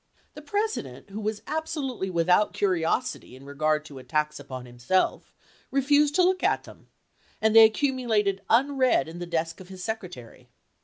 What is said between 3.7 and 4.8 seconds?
to at tacks upon